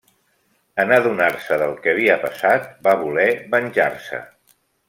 En 0.83 0.93
adonar-se 0.95 1.59
del 1.63 1.75
que 1.85 1.93
havia 1.93 2.17
passat, 2.25 2.67
va 2.89 2.97
voler 3.05 3.29
venjar-se. 3.55 4.27